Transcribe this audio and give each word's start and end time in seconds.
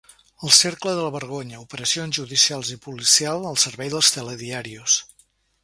El 0.45 0.51
cercle 0.59 0.93
de 0.99 1.03
la 1.07 1.11
vergonya: 1.15 1.59
operacions 1.65 2.19
judicials 2.21 2.73
i 2.77 2.79
policials 2.87 3.47
al 3.51 3.61
servei 3.67 3.93
dels 3.97 4.13
“telediarios”. 4.19 4.99